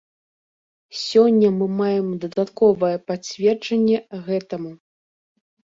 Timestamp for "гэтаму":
4.29-4.71